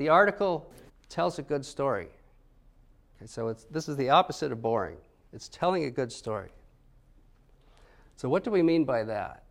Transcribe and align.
the 0.00 0.08
article 0.08 0.66
tells 1.10 1.38
a 1.38 1.42
good 1.42 1.62
story. 1.62 2.08
Okay, 3.18 3.26
so 3.26 3.48
it's, 3.48 3.64
this 3.64 3.86
is 3.86 3.98
the 3.98 4.08
opposite 4.08 4.50
of 4.50 4.62
boring. 4.62 4.96
It's 5.34 5.46
telling 5.46 5.84
a 5.84 5.90
good 5.90 6.10
story. 6.10 6.48
So, 8.16 8.26
what 8.26 8.42
do 8.42 8.50
we 8.50 8.62
mean 8.62 8.86
by 8.86 9.04
that? 9.04 9.42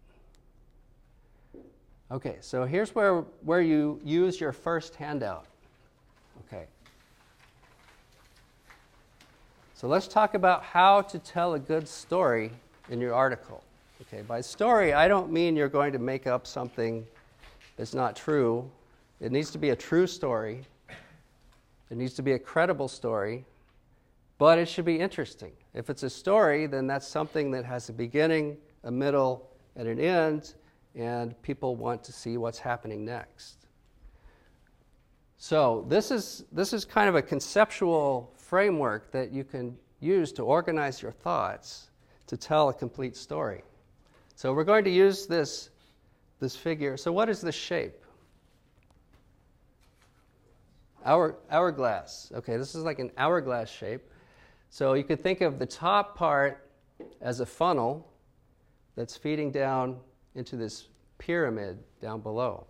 Okay, 2.11 2.37
so 2.41 2.65
here's 2.65 2.95
where, 2.95 3.21
where 3.43 3.61
you 3.61 4.01
use 4.03 4.41
your 4.41 4.51
first 4.51 4.95
handout. 4.95 5.45
Okay. 6.47 6.65
So 9.75 9.87
let's 9.87 10.07
talk 10.07 10.33
about 10.33 10.63
how 10.63 11.03
to 11.03 11.19
tell 11.19 11.53
a 11.53 11.59
good 11.59 11.87
story 11.87 12.51
in 12.89 12.99
your 12.99 13.13
article. 13.13 13.63
Okay, 14.01 14.23
by 14.23 14.41
story, 14.41 14.93
I 14.93 15.07
don't 15.07 15.31
mean 15.31 15.55
you're 15.55 15.69
going 15.69 15.93
to 15.93 15.99
make 15.99 16.25
up 16.25 16.47
something 16.47 17.05
that's 17.77 17.93
not 17.93 18.15
true. 18.15 18.67
It 19.19 19.31
needs 19.31 19.51
to 19.51 19.57
be 19.57 19.71
a 19.71 19.75
true 19.75 20.07
story, 20.07 20.63
it 21.89 21.97
needs 21.97 22.13
to 22.13 22.21
be 22.21 22.33
a 22.33 22.39
credible 22.39 22.87
story, 22.87 23.45
but 24.37 24.57
it 24.57 24.67
should 24.67 24.85
be 24.85 24.99
interesting. 24.99 25.51
If 25.73 25.89
it's 25.89 26.03
a 26.03 26.09
story, 26.09 26.67
then 26.67 26.87
that's 26.87 27.07
something 27.07 27.51
that 27.51 27.65
has 27.65 27.89
a 27.89 27.93
beginning, 27.93 28.57
a 28.83 28.91
middle, 28.91 29.49
and 29.75 29.87
an 29.87 29.99
end, 29.99 30.53
and 30.95 31.39
people 31.41 31.75
want 31.75 32.03
to 32.05 32.13
see 32.13 32.37
what's 32.37 32.59
happening 32.59 33.03
next. 33.03 33.67
So, 35.37 35.85
this 35.87 36.11
is, 36.11 36.43
this 36.51 36.73
is 36.73 36.85
kind 36.85 37.07
of 37.07 37.15
a 37.15 37.21
conceptual 37.21 38.33
framework 38.35 39.11
that 39.11 39.31
you 39.31 39.43
can 39.43 39.77
use 39.99 40.31
to 40.33 40.43
organize 40.43 41.01
your 41.01 41.11
thoughts 41.11 41.91
to 42.27 42.35
tell 42.35 42.69
a 42.69 42.73
complete 42.73 43.15
story. 43.15 43.63
So, 44.35 44.53
we're 44.53 44.65
going 44.65 44.83
to 44.83 44.89
use 44.89 45.27
this, 45.27 45.69
this 46.39 46.55
figure. 46.55 46.97
So, 46.97 47.11
what 47.11 47.29
is 47.29 47.41
the 47.41 47.51
shape? 47.51 48.03
Hour, 51.09 51.37
hourglass. 51.49 52.31
Okay, 52.35 52.55
this 52.55 52.75
is 52.75 52.83
like 52.83 52.99
an 52.99 53.09
hourglass 53.17 53.67
shape. 53.67 54.03
So, 54.69 54.93
you 54.93 55.03
could 55.03 55.19
think 55.19 55.41
of 55.41 55.57
the 55.57 55.65
top 55.65 56.15
part 56.15 56.69
as 57.19 57.39
a 57.39 57.47
funnel 57.47 58.07
that's 58.95 59.17
feeding 59.17 59.49
down 59.49 59.97
into 60.35 60.55
this 60.55 60.89
pyramid 61.17 61.79
down 61.99 62.21
below. 62.21 62.67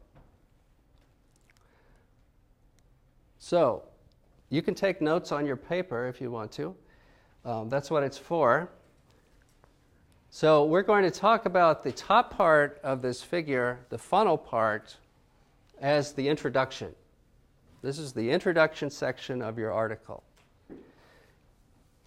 So, 3.40 3.84
you 4.50 4.62
can 4.62 4.74
take 4.74 5.02
notes 5.02 5.34
on 5.34 5.46
your 5.46 5.58
paper 5.58 6.08
if 6.08 6.22
you 6.22 6.32
want 6.32 6.50
to. 6.54 6.74
Um, 7.44 7.68
that's 7.68 7.92
what 7.92 8.04
it's 8.04 8.18
for. 8.18 8.72
So, 10.30 10.64
we're 10.64 10.82
going 10.82 11.04
to 11.04 11.12
talk 11.12 11.46
about 11.46 11.84
the 11.84 11.92
top 11.92 12.34
part 12.38 12.80
of 12.86 13.02
this 13.02 13.22
figure, 13.22 13.82
the 13.90 13.98
funnel 13.98 14.38
part, 14.38 14.96
as 15.82 16.14
the 16.14 16.30
introduction. 16.30 16.96
This 17.82 17.98
is 17.98 18.12
the 18.12 18.30
introduction 18.30 18.90
section 18.90 19.42
of 19.42 19.58
your 19.58 19.72
article. 19.72 20.24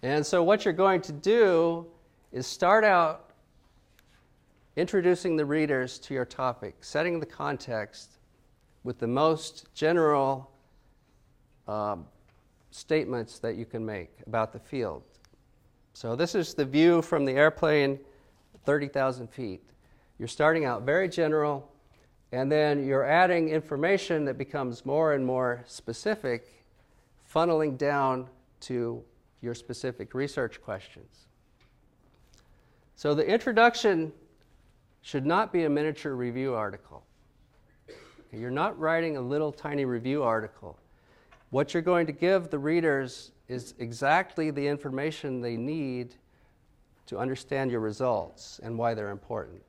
And 0.03 0.23
so, 0.23 0.43
what 0.43 0.65
you're 0.65 0.73
going 0.73 1.01
to 1.01 1.11
do 1.11 1.87
is 2.31 2.45
start 2.45 2.83
out 2.83 3.31
introducing 4.75 5.35
the 5.35 5.45
readers 5.45 5.97
to 5.99 6.13
your 6.13 6.25
topic, 6.25 6.75
setting 6.81 7.19
the 7.19 7.25
context 7.25 8.17
with 8.83 8.99
the 8.99 9.07
most 9.07 9.67
general 9.73 10.51
um, 11.67 12.05
statements 12.69 13.39
that 13.39 13.55
you 13.55 13.65
can 13.65 13.83
make 13.83 14.11
about 14.27 14.53
the 14.53 14.59
field. 14.59 15.01
So, 15.93 16.15
this 16.15 16.35
is 16.35 16.53
the 16.53 16.65
view 16.65 17.01
from 17.01 17.25
the 17.25 17.33
airplane, 17.33 17.99
30,000 18.65 19.27
feet. 19.27 19.63
You're 20.19 20.27
starting 20.27 20.65
out 20.65 20.83
very 20.83 21.09
general, 21.09 21.72
and 22.33 22.51
then 22.51 22.83
you're 22.83 23.05
adding 23.05 23.49
information 23.49 24.25
that 24.25 24.39
becomes 24.39 24.87
more 24.87 25.13
and 25.13 25.23
more 25.23 25.63
specific, 25.67 26.65
funneling 27.31 27.77
down 27.77 28.27
to 28.59 29.03
your 29.41 29.53
specific 29.53 30.15
research 30.15 30.59
questions. 30.59 31.27
So, 32.95 33.13
the 33.13 33.23
introduction 33.23 34.11
should 35.03 35.27
not 35.27 35.53
be 35.53 35.65
a 35.65 35.69
miniature 35.69 36.15
review 36.15 36.55
article. 36.55 37.03
You're 38.31 38.49
not 38.49 38.79
writing 38.79 39.15
a 39.15 39.21
little 39.21 39.51
tiny 39.51 39.85
review 39.85 40.23
article. 40.23 40.79
What 41.51 41.75
you're 41.75 41.83
going 41.83 42.07
to 42.07 42.13
give 42.13 42.49
the 42.49 42.57
readers 42.57 43.31
is 43.47 43.75
exactly 43.77 44.49
the 44.49 44.65
information 44.65 45.39
they 45.39 45.55
need 45.55 46.15
to 47.05 47.19
understand 47.19 47.69
your 47.69 47.81
results 47.81 48.59
and 48.63 48.75
why 48.75 48.95
they're 48.95 49.11
important. 49.11 49.61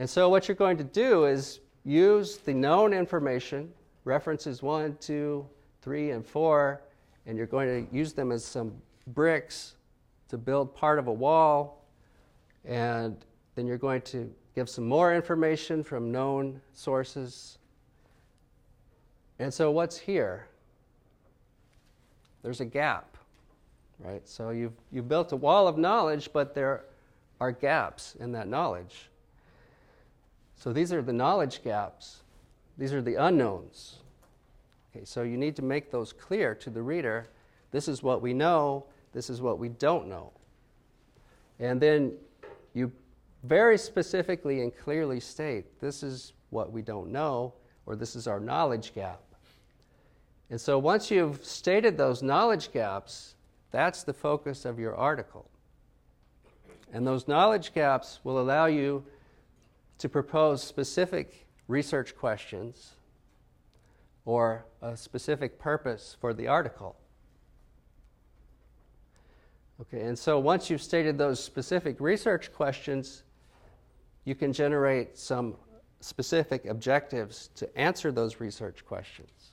And 0.00 0.08
so, 0.08 0.30
what 0.30 0.48
you're 0.48 0.54
going 0.54 0.78
to 0.78 0.84
do 0.84 1.26
is 1.26 1.60
use 1.84 2.38
the 2.38 2.54
known 2.54 2.94
information, 2.94 3.70
references 4.04 4.62
one, 4.62 4.96
two, 4.98 5.46
three, 5.82 6.12
and 6.12 6.24
4, 6.24 6.80
and 7.26 7.36
you're 7.36 7.46
going 7.46 7.86
to 7.86 7.94
use 7.94 8.14
them 8.14 8.32
as 8.32 8.42
some 8.42 8.72
bricks 9.08 9.74
to 10.30 10.38
build 10.38 10.74
part 10.74 10.98
of 10.98 11.06
a 11.06 11.12
wall. 11.12 11.84
And 12.64 13.14
then 13.54 13.66
you're 13.66 13.76
going 13.76 14.00
to 14.02 14.32
give 14.54 14.70
some 14.70 14.88
more 14.88 15.14
information 15.14 15.84
from 15.84 16.10
known 16.10 16.62
sources. 16.72 17.58
And 19.38 19.52
so, 19.52 19.70
what's 19.70 19.98
here? 19.98 20.46
There's 22.42 22.62
a 22.62 22.64
gap, 22.64 23.18
right? 23.98 24.26
So, 24.26 24.48
you've, 24.48 24.72
you've 24.90 25.08
built 25.08 25.32
a 25.32 25.36
wall 25.36 25.68
of 25.68 25.76
knowledge, 25.76 26.30
but 26.32 26.54
there 26.54 26.86
are 27.38 27.52
gaps 27.52 28.16
in 28.18 28.32
that 28.32 28.48
knowledge. 28.48 29.10
So, 30.60 30.74
these 30.74 30.92
are 30.92 31.00
the 31.00 31.14
knowledge 31.14 31.64
gaps, 31.64 32.20
these 32.76 32.92
are 32.92 33.00
the 33.00 33.14
unknowns. 33.14 34.00
Okay, 34.94 35.06
so 35.06 35.22
you 35.22 35.38
need 35.38 35.56
to 35.56 35.62
make 35.62 35.90
those 35.90 36.12
clear 36.12 36.54
to 36.56 36.68
the 36.68 36.82
reader. 36.82 37.28
This 37.70 37.88
is 37.88 38.02
what 38.02 38.20
we 38.20 38.34
know, 38.34 38.84
this 39.14 39.30
is 39.30 39.40
what 39.40 39.58
we 39.58 39.70
don't 39.70 40.06
know. 40.06 40.32
And 41.60 41.80
then 41.80 42.12
you 42.74 42.92
very 43.44 43.78
specifically 43.78 44.60
and 44.60 44.76
clearly 44.76 45.18
state 45.18 45.80
this 45.80 46.02
is 46.02 46.34
what 46.50 46.70
we 46.70 46.82
don't 46.82 47.10
know, 47.10 47.54
or 47.86 47.96
this 47.96 48.14
is 48.14 48.26
our 48.26 48.38
knowledge 48.38 48.94
gap. 48.94 49.22
And 50.50 50.60
so 50.60 50.78
once 50.78 51.10
you've 51.10 51.42
stated 51.42 51.96
those 51.96 52.22
knowledge 52.22 52.70
gaps, 52.70 53.34
that's 53.70 54.02
the 54.02 54.12
focus 54.12 54.66
of 54.66 54.78
your 54.78 54.94
article. 54.94 55.48
And 56.92 57.06
those 57.06 57.26
knowledge 57.28 57.72
gaps 57.72 58.20
will 58.24 58.38
allow 58.38 58.66
you 58.66 59.02
to 60.00 60.08
propose 60.08 60.62
specific 60.62 61.46
research 61.68 62.16
questions 62.16 62.92
or 64.24 64.64
a 64.80 64.96
specific 64.96 65.58
purpose 65.58 66.16
for 66.18 66.32
the 66.32 66.46
article. 66.46 66.96
Okay, 69.82 70.00
and 70.00 70.18
so 70.18 70.38
once 70.38 70.70
you've 70.70 70.82
stated 70.82 71.18
those 71.18 71.42
specific 71.42 72.00
research 72.00 72.50
questions, 72.52 73.24
you 74.24 74.34
can 74.34 74.54
generate 74.54 75.18
some 75.18 75.56
specific 76.00 76.64
objectives 76.64 77.50
to 77.56 77.78
answer 77.78 78.10
those 78.10 78.40
research 78.40 78.86
questions. 78.86 79.52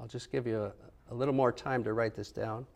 I'll 0.00 0.08
just 0.08 0.32
give 0.32 0.48
you 0.48 0.64
a, 0.64 0.72
a 1.12 1.14
little 1.14 1.34
more 1.34 1.52
time 1.52 1.84
to 1.84 1.92
write 1.92 2.16
this 2.16 2.32
down. 2.32 2.66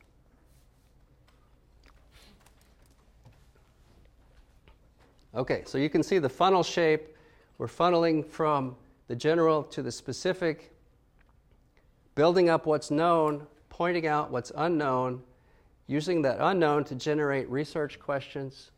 Okay, 5.34 5.62
so 5.64 5.78
you 5.78 5.88
can 5.88 6.02
see 6.02 6.18
the 6.18 6.28
funnel 6.28 6.62
shape. 6.62 7.16
We're 7.56 7.66
funneling 7.66 8.26
from 8.26 8.76
the 9.08 9.16
general 9.16 9.62
to 9.64 9.82
the 9.82 9.92
specific, 9.92 10.72
building 12.14 12.50
up 12.50 12.66
what's 12.66 12.90
known, 12.90 13.46
pointing 13.70 14.06
out 14.06 14.30
what's 14.30 14.52
unknown, 14.56 15.22
using 15.86 16.22
that 16.22 16.38
unknown 16.40 16.84
to 16.84 16.94
generate 16.94 17.48
research 17.48 17.98
questions 17.98 18.70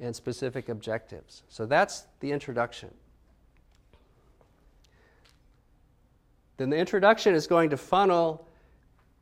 and 0.00 0.16
specific 0.16 0.68
objectives. 0.68 1.42
So 1.48 1.66
that's 1.66 2.04
the 2.20 2.32
introduction. 2.32 2.92
Then 6.56 6.70
the 6.70 6.76
introduction 6.76 7.34
is 7.34 7.46
going 7.46 7.70
to 7.70 7.76
funnel 7.76 8.48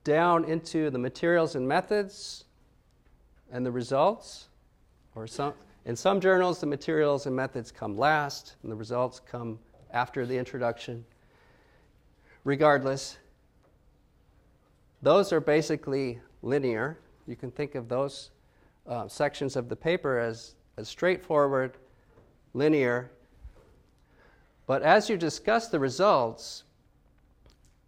down 0.05 0.45
into 0.45 0.91
the 0.91 0.99
materials 0.99 1.55
and 1.55 1.67
methods 1.67 2.45
and 3.51 3.65
the 3.65 3.71
results. 3.71 4.49
Or 5.15 5.27
some, 5.27 5.55
in 5.85 5.97
some 5.97 6.21
journals, 6.21 6.61
the 6.61 6.67
materials 6.67 7.27
and 7.27 7.35
methods 7.35 7.73
come 7.73 7.97
last, 7.97 8.55
and 8.63 8.71
the 8.71 8.77
results 8.77 9.21
come 9.21 9.59
after 9.91 10.25
the 10.25 10.37
introduction. 10.37 11.05
Regardless, 12.45 13.19
those 15.03 15.33
are 15.33 15.41
basically 15.41 16.21
linear. 16.43 16.99
You 17.27 17.35
can 17.35 17.51
think 17.51 17.75
of 17.75 17.89
those 17.89 18.31
uh, 18.87 19.09
sections 19.09 19.57
of 19.57 19.69
the 19.69 19.77
paper 19.77 20.19
as, 20.19 20.55
as 20.77 20.89
straightforward, 20.89 21.77
linear. 22.55 23.11
But 24.67 24.83
as 24.83 25.11
you 25.11 25.17
discuss 25.17 25.69
the 25.69 25.81
results, 25.81 26.63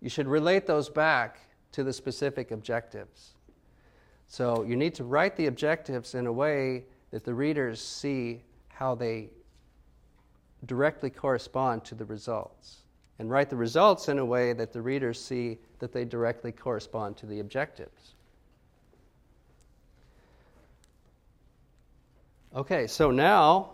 you 0.01 0.09
should 0.09 0.27
relate 0.27 0.67
those 0.67 0.89
back 0.89 1.39
to 1.73 1.85
the 1.85 1.93
specific 1.93 2.51
objectives. 2.51 3.35
So 4.27 4.65
you 4.65 4.75
need 4.75 4.95
to 4.97 5.05
write 5.05 5.37
the 5.37 5.47
objectives 5.47 6.15
in 6.15 6.27
a 6.27 6.33
way 6.33 6.85
that 7.15 7.25
the 7.25 7.33
readers 7.33 7.81
see 7.81 8.43
how 8.67 8.97
they 8.97 9.31
directly 10.67 11.09
correspond 11.09 11.85
to 11.85 11.95
the 11.95 12.05
results 12.05 12.79
and 13.21 13.31
write 13.31 13.49
the 13.49 13.57
results 13.57 14.09
in 14.09 14.19
a 14.19 14.25
way 14.25 14.53
that 14.53 14.73
the 14.73 14.83
readers 14.83 15.25
see 15.25 15.57
that 15.79 15.93
they 15.93 16.05
directly 16.05 16.51
correspond 16.51 17.17
to 17.17 17.27
the 17.27 17.39
objectives. 17.39 18.15
Okay, 22.53 22.89
so 22.89 23.13
now 23.13 23.71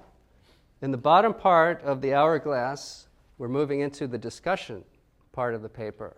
in 0.83 0.91
the 0.91 0.99
bottom 0.99 1.33
part 1.33 1.81
of 1.81 2.03
the 2.03 2.13
hourglass, 2.13 3.07
we're 3.39 3.49
moving 3.49 3.81
into 3.81 4.07
the 4.07 4.19
discussion 4.19 4.85
part 5.33 5.55
of 5.55 5.63
the 5.63 5.69
paper. 5.71 6.15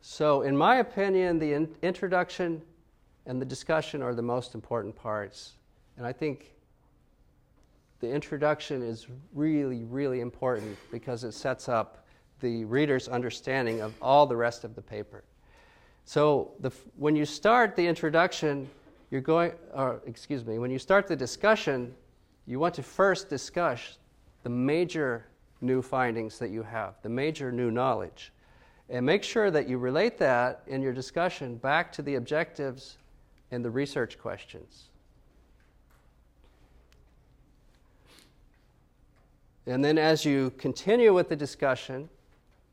So, 0.00 0.42
in 0.42 0.56
my 0.56 0.78
opinion, 0.78 1.38
the 1.38 1.52
in- 1.52 1.76
introduction 1.82 2.62
and 3.30 3.40
the 3.40 3.46
discussion 3.46 4.02
are 4.02 4.12
the 4.12 4.20
most 4.20 4.56
important 4.56 4.96
parts. 4.96 5.52
And 5.96 6.04
I 6.04 6.12
think 6.12 6.52
the 8.00 8.10
introduction 8.10 8.82
is 8.82 9.06
really, 9.32 9.84
really 9.84 10.18
important 10.18 10.76
because 10.90 11.22
it 11.22 11.30
sets 11.30 11.68
up 11.68 12.04
the 12.40 12.64
reader's 12.64 13.06
understanding 13.06 13.82
of 13.82 13.94
all 14.02 14.26
the 14.26 14.34
rest 14.34 14.64
of 14.64 14.74
the 14.74 14.82
paper. 14.82 15.22
So, 16.04 16.50
the, 16.58 16.72
when 16.96 17.14
you 17.14 17.24
start 17.24 17.76
the 17.76 17.86
introduction, 17.86 18.68
you're 19.12 19.20
going, 19.20 19.52
or 19.74 20.02
excuse 20.06 20.44
me, 20.44 20.58
when 20.58 20.72
you 20.72 20.80
start 20.80 21.06
the 21.06 21.14
discussion, 21.14 21.94
you 22.48 22.58
want 22.58 22.74
to 22.74 22.82
first 22.82 23.30
discuss 23.30 23.98
the 24.42 24.50
major 24.50 25.24
new 25.60 25.82
findings 25.82 26.36
that 26.40 26.50
you 26.50 26.64
have, 26.64 26.94
the 27.02 27.08
major 27.08 27.52
new 27.52 27.70
knowledge. 27.70 28.32
And 28.88 29.06
make 29.06 29.22
sure 29.22 29.52
that 29.52 29.68
you 29.68 29.78
relate 29.78 30.18
that 30.18 30.62
in 30.66 30.82
your 30.82 30.92
discussion 30.92 31.54
back 31.58 31.92
to 31.92 32.02
the 32.02 32.16
objectives 32.16 32.96
and 33.50 33.64
the 33.64 33.70
research 33.70 34.18
questions. 34.18 34.84
And 39.66 39.84
then, 39.84 39.98
as 39.98 40.24
you 40.24 40.52
continue 40.58 41.14
with 41.14 41.28
the 41.28 41.36
discussion, 41.36 42.08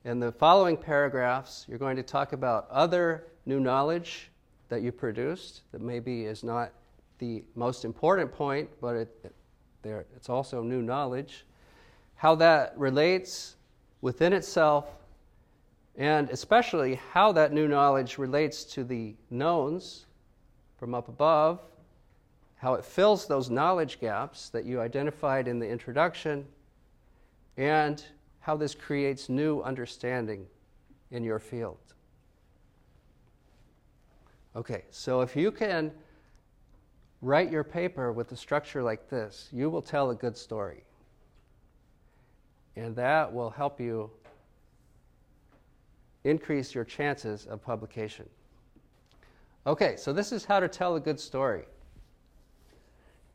in 0.03 0.19
the 0.19 0.31
following 0.31 0.77
paragraphs, 0.77 1.65
you're 1.67 1.77
going 1.77 1.97
to 1.97 2.03
talk 2.03 2.33
about 2.33 2.67
other 2.71 3.27
new 3.45 3.59
knowledge 3.59 4.31
that 4.69 4.81
you 4.81 4.91
produced 4.91 5.61
that 5.71 5.81
maybe 5.81 6.25
is 6.25 6.43
not 6.43 6.71
the 7.19 7.43
most 7.55 7.85
important 7.85 8.31
point, 8.31 8.69
but 8.81 8.95
it, 8.95 9.33
it, 9.83 10.07
it's 10.15 10.29
also 10.29 10.63
new 10.63 10.81
knowledge. 10.81 11.45
How 12.15 12.35
that 12.35 12.73
relates 12.77 13.57
within 14.01 14.33
itself 14.33 14.85
and 15.97 16.29
especially 16.29 16.95
how 17.11 17.31
that 17.31 17.51
new 17.51 17.67
knowledge 17.67 18.17
relates 18.17 18.63
to 18.63 18.83
the 18.83 19.15
knowns 19.29 20.06
from 20.77 20.93
up 20.93 21.09
above, 21.09 21.59
how 22.57 22.73
it 22.73 22.85
fills 22.85 23.27
those 23.27 23.49
knowledge 23.49 23.99
gaps 23.99 24.49
that 24.49 24.65
you 24.65 24.79
identified 24.79 25.47
in 25.47 25.59
the 25.59 25.67
introduction, 25.67 26.45
and 27.57 28.03
how 28.39 28.55
this 28.55 28.73
creates 28.73 29.29
new 29.29 29.61
understanding 29.61 30.45
in 31.11 31.23
your 31.23 31.39
field. 31.39 31.77
Okay, 34.55 34.85
so 34.89 35.21
if 35.21 35.35
you 35.35 35.51
can 35.51 35.91
write 37.21 37.51
your 37.51 37.63
paper 37.63 38.11
with 38.11 38.31
a 38.31 38.35
structure 38.35 38.81
like 38.81 39.09
this, 39.09 39.49
you 39.51 39.69
will 39.69 39.81
tell 39.81 40.09
a 40.11 40.15
good 40.15 40.37
story. 40.37 40.83
And 42.75 42.95
that 42.95 43.33
will 43.33 43.49
help 43.49 43.79
you 43.79 44.09
increase 46.23 46.75
your 46.75 46.83
chances 46.83 47.45
of 47.45 47.61
publication. 47.63 48.27
Okay, 49.67 49.97
so 49.97 50.13
this 50.13 50.31
is 50.31 50.45
how 50.45 50.61
to 50.61 50.69
tell 50.69 50.95
a 50.95 50.99
good 50.99 51.19
story. 51.19 51.65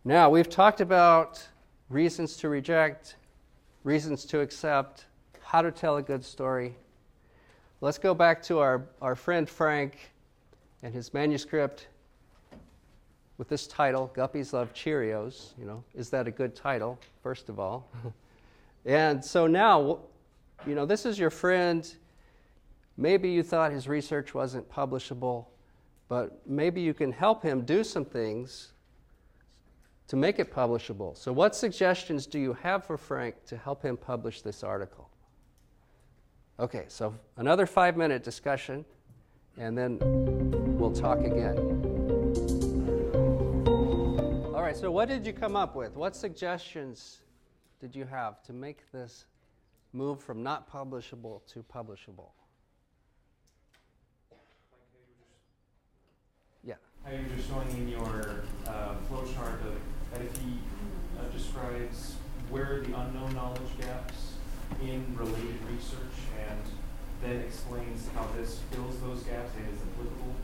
Now, 0.02 0.30
we've 0.30 0.48
talked 0.48 0.80
about 0.80 1.46
reasons 1.90 2.38
to 2.38 2.48
reject, 2.48 3.16
reasons 3.84 4.24
to 4.24 4.40
accept, 4.40 5.04
how 5.42 5.60
to 5.60 5.70
tell 5.70 5.98
a 5.98 6.02
good 6.02 6.24
story. 6.24 6.74
Let's 7.82 7.98
go 7.98 8.14
back 8.14 8.42
to 8.44 8.60
our, 8.60 8.86
our 9.02 9.14
friend 9.14 9.46
Frank 9.46 9.98
and 10.82 10.94
his 10.94 11.12
manuscript 11.12 11.88
with 13.36 13.50
this 13.50 13.66
title, 13.66 14.10
Guppies 14.16 14.54
Love 14.54 14.72
Cheerios. 14.72 15.50
You 15.58 15.66
know, 15.66 15.84
is 15.94 16.08
that 16.10 16.26
a 16.26 16.30
good 16.30 16.56
title, 16.56 16.98
first 17.22 17.50
of 17.50 17.60
all? 17.60 17.90
and 18.86 19.22
so 19.22 19.46
now, 19.46 19.98
you 20.66 20.74
know, 20.74 20.86
this 20.86 21.04
is 21.04 21.18
your 21.18 21.30
friend 21.30 21.94
Maybe 22.96 23.30
you 23.30 23.42
thought 23.42 23.72
his 23.72 23.88
research 23.88 24.34
wasn't 24.34 24.70
publishable, 24.70 25.46
but 26.12 26.46
maybe 26.46 26.82
you 26.82 26.92
can 26.92 27.10
help 27.10 27.42
him 27.42 27.62
do 27.62 27.82
some 27.82 28.04
things 28.04 28.72
to 30.08 30.14
make 30.14 30.38
it 30.38 30.52
publishable. 30.52 31.16
So, 31.16 31.32
what 31.32 31.56
suggestions 31.56 32.26
do 32.26 32.38
you 32.38 32.52
have 32.52 32.84
for 32.84 32.98
Frank 32.98 33.46
to 33.46 33.56
help 33.56 33.82
him 33.82 33.96
publish 33.96 34.42
this 34.42 34.62
article? 34.62 35.08
Okay, 36.60 36.84
so 36.88 37.14
another 37.38 37.64
five 37.64 37.96
minute 37.96 38.22
discussion, 38.22 38.84
and 39.56 39.78
then 39.78 40.00
we'll 40.76 40.92
talk 40.92 41.20
again. 41.20 41.56
All 44.54 44.62
right, 44.62 44.76
so 44.76 44.90
what 44.90 45.08
did 45.08 45.26
you 45.26 45.32
come 45.32 45.56
up 45.56 45.74
with? 45.74 45.96
What 45.96 46.14
suggestions 46.14 47.22
did 47.80 47.96
you 47.96 48.04
have 48.04 48.42
to 48.42 48.52
make 48.52 48.92
this 48.92 49.24
move 49.94 50.20
from 50.20 50.42
not 50.42 50.70
publishable 50.70 51.40
to 51.46 51.62
publishable? 51.62 52.32
How 57.04 57.12
you're 57.12 57.36
just 57.36 57.48
showing 57.48 57.70
in 57.70 57.88
your 57.88 58.44
uh, 58.66 58.94
flow 59.08 59.24
chart 59.34 59.60
of, 59.66 59.74
that 60.12 60.22
if 60.22 60.36
he 60.38 60.58
uh, 61.18 61.24
describes 61.36 62.16
where 62.50 62.80
the 62.80 62.94
unknown 62.98 63.34
knowledge 63.34 63.78
gaps 63.80 64.34
in 64.80 65.04
related 65.16 65.56
research 65.70 66.14
and 66.48 66.60
then 67.22 67.40
explains 67.40 68.08
how 68.14 68.26
this 68.36 68.60
fills 68.70 68.98
those 69.00 69.22
gaps 69.22 69.50
and 69.56 69.66
is 69.74 69.80
applicable 69.92 70.34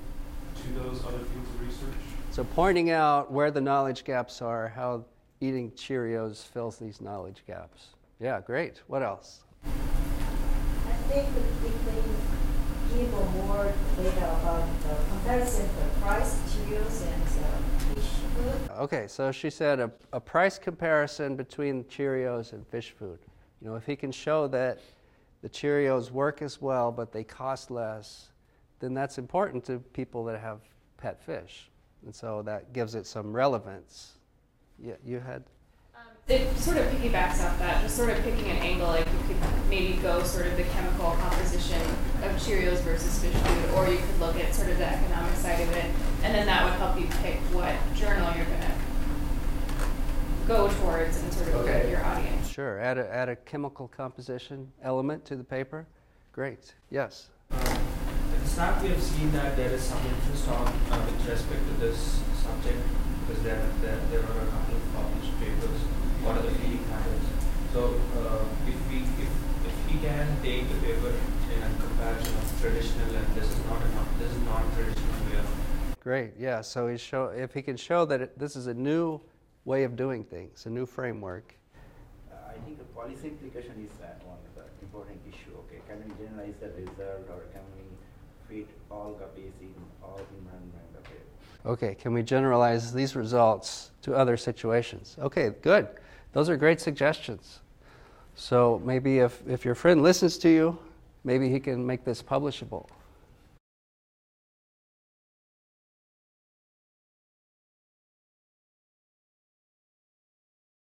to 0.56 0.68
those 0.80 1.04
other 1.04 1.18
fields 1.18 1.50
of 1.50 1.60
research. 1.60 2.00
So 2.30 2.44
pointing 2.44 2.90
out 2.90 3.30
where 3.32 3.50
the 3.50 3.60
knowledge 3.60 4.04
gaps 4.04 4.42
are, 4.42 4.68
how 4.68 5.04
eating 5.40 5.70
Cheerios 5.72 6.44
fills 6.44 6.78
these 6.78 7.00
knowledge 7.00 7.42
gaps. 7.46 7.88
Yeah, 8.20 8.40
great. 8.40 8.82
What 8.86 9.02
else? 9.02 9.40
I 9.64 9.68
think 11.08 11.28
if 11.36 11.84
they 11.84 12.98
give 12.98 13.12
more 13.12 13.72
data 13.96 14.38
about 14.40 14.66
the 14.82 14.94
comparison 15.10 15.64
of 15.66 16.00
price 16.00 16.47
And 16.70 16.84
uh, 16.84 17.94
fish 17.94 18.04
food. 18.04 18.70
Okay, 18.78 19.06
so 19.08 19.32
she 19.32 19.48
said 19.48 19.80
a, 19.80 19.90
a 20.12 20.20
price 20.20 20.58
comparison 20.58 21.34
between 21.34 21.84
Cheerios 21.84 22.52
and 22.52 22.66
fish 22.66 22.90
food. 22.90 23.18
You 23.60 23.68
know, 23.68 23.76
if 23.76 23.86
he 23.86 23.96
can 23.96 24.12
show 24.12 24.46
that 24.48 24.80
the 25.40 25.48
Cheerios 25.48 26.10
work 26.10 26.42
as 26.42 26.60
well, 26.60 26.92
but 26.92 27.10
they 27.10 27.24
cost 27.24 27.70
less, 27.70 28.28
then 28.80 28.92
that's 28.92 29.18
important 29.18 29.64
to 29.64 29.78
people 29.78 30.24
that 30.24 30.40
have 30.40 30.60
pet 30.98 31.20
fish. 31.24 31.70
And 32.04 32.14
so 32.14 32.42
that 32.42 32.72
gives 32.72 32.94
it 32.94 33.06
some 33.06 33.32
relevance. 33.32 34.18
Yeah, 34.78 34.94
you 35.04 35.20
had? 35.20 35.44
It 36.28 36.58
sort 36.58 36.76
of 36.76 36.84
piggybacks 36.86 37.42
off 37.42 37.58
that, 37.58 37.82
just 37.82 37.96
sort 37.96 38.10
of 38.10 38.22
picking 38.22 38.50
an 38.50 38.58
angle, 38.58 38.88
like 38.88 39.06
you 39.06 39.34
could 39.34 39.36
maybe 39.70 39.94
go 40.02 40.22
sort 40.22 40.46
of 40.46 40.56
the 40.58 40.64
chemical 40.64 41.12
composition 41.12 41.80
of 42.22 42.30
Cheerios 42.36 42.80
versus 42.80 43.18
fish 43.18 43.32
food, 43.32 43.74
or 43.74 43.88
you 43.88 43.96
could 43.96 44.20
look 44.20 44.36
at 44.36 44.54
sort 44.54 44.68
of 44.70 44.76
the 44.76 44.86
economic 44.86 45.34
side 45.36 45.60
of 45.60 45.70
it, 45.74 45.86
and 46.22 46.34
then 46.34 46.44
that 46.46 46.64
would 46.64 46.74
help 46.74 47.00
you 47.00 47.06
pick 47.22 47.36
what 47.54 47.74
journal 47.94 48.30
you're 48.36 48.44
going 48.44 48.60
to 48.60 48.74
go 50.46 50.68
towards 50.80 51.22
and 51.22 51.32
sort 51.32 51.48
of 51.48 51.54
okay. 51.56 51.90
your 51.90 52.04
audience. 52.04 52.48
Sure, 52.48 52.78
add 52.78 52.98
a, 52.98 53.14
add 53.14 53.30
a 53.30 53.36
chemical 53.36 53.88
composition 53.88 54.70
element 54.82 55.24
to 55.24 55.36
the 55.36 55.44
paper. 55.44 55.86
Great, 56.32 56.74
yes. 56.90 57.28
Um, 57.50 57.58
at 57.58 58.46
SNAP, 58.46 58.82
we 58.82 58.88
have 58.90 59.02
seen 59.02 59.32
that 59.32 59.56
there 59.56 59.70
is 59.70 59.82
some 59.82 59.98
interest 60.04 60.46
on, 60.48 60.66
uh, 60.90 61.06
with 61.06 61.26
respect 61.26 61.66
to 61.68 61.80
this 61.80 62.20
subject 62.42 62.78
because 63.26 63.42
there, 63.42 63.62
there, 63.80 63.98
there 64.10 64.20
are 64.20 64.40
a 64.40 64.46
couple 64.46 64.76
of 64.76 64.94
published 64.94 65.17
papers 65.17 65.17
what 66.28 66.36
are 66.36 66.42
the 66.42 66.54
feeding 66.60 66.84
patterns. 66.84 67.24
So 67.72 67.96
uh, 68.20 68.44
if 68.68 68.76
we 68.92 68.98
if, 69.24 69.32
if 69.64 69.76
he 69.88 69.98
can 69.98 70.26
take 70.42 70.68
the 70.68 70.76
paper 70.84 71.08
in 71.08 71.62
a 71.62 71.70
comparison 71.80 72.36
of 72.36 72.60
traditional 72.60 73.16
and 73.16 73.34
this 73.34 73.48
is 73.48 73.64
not 73.64 73.80
enough, 73.80 74.08
this 74.18 74.30
is 74.30 74.42
not 74.42 74.62
traditional 74.76 75.08
way 75.24 75.38
of. 75.38 76.00
Great, 76.00 76.32
yeah. 76.38 76.60
So 76.60 76.88
he 76.88 76.98
show 76.98 77.32
if 77.32 77.54
he 77.54 77.62
can 77.62 77.78
show 77.78 78.04
that 78.04 78.20
it, 78.20 78.38
this 78.38 78.56
is 78.56 78.66
a 78.66 78.74
new 78.74 79.20
way 79.64 79.84
of 79.84 79.96
doing 79.96 80.22
things, 80.22 80.66
a 80.66 80.70
new 80.70 80.84
framework. 80.84 81.54
Uh, 82.30 82.34
I 82.46 82.58
think 82.64 82.76
the 82.76 82.84
policy 82.84 83.28
implication 83.28 83.80
is 83.82 83.90
that 83.98 84.20
one 84.26 84.36
of 84.36 84.54
the 84.54 84.68
important 84.84 85.20
issue. 85.26 85.56
Okay, 85.64 85.80
can 85.88 85.96
we 86.04 86.12
generalize 86.20 86.56
the 86.60 86.68
result 86.76 87.24
or 87.32 87.40
can 87.54 87.64
we 87.76 87.84
fit 88.48 88.68
all 88.90 89.16
guppies 89.20 89.56
in 89.62 89.72
all 90.02 90.20
environment? 90.36 90.92
Okay. 91.00 91.72
Okay, 91.72 91.94
can 91.94 92.12
we 92.12 92.22
generalize 92.22 92.92
these 92.92 93.16
results 93.16 93.92
to 94.02 94.14
other 94.14 94.36
situations? 94.36 95.16
Okay, 95.20 95.54
good. 95.62 95.88
Those 96.32 96.48
are 96.48 96.56
great 96.56 96.80
suggestions. 96.80 97.60
So 98.34 98.80
maybe 98.84 99.18
if, 99.18 99.42
if 99.48 99.64
your 99.64 99.74
friend 99.74 100.02
listens 100.02 100.38
to 100.38 100.48
you, 100.48 100.78
maybe 101.24 101.48
he 101.48 101.58
can 101.58 101.84
make 101.84 102.04
this 102.04 102.22
publishable. 102.22 102.88